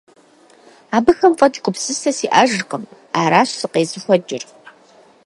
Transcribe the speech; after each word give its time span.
Абыхэм 0.97 1.33
фӀэкӀ 1.39 1.59
гупсысэ 1.63 2.11
сиӀэжкъыми, 2.17 2.91
аращ 3.21 3.49
сыкъезыхуэкӀыр. 3.59 4.43